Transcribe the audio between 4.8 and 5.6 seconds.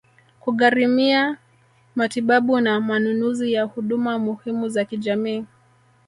kijamii